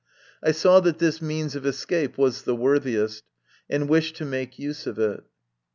[0.41, 3.23] I saw that this means of escape was the worthiest,
[3.69, 5.23] and wished to make use of it.